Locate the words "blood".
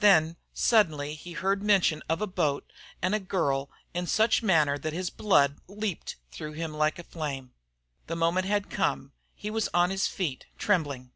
5.08-5.56